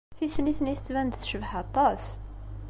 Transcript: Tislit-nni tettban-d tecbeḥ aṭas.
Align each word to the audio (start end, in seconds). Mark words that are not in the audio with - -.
Tislit-nni 0.17 0.73
tettban-d 0.77 1.13
tecbeḥ 1.15 1.51
aṭas. 1.63 2.03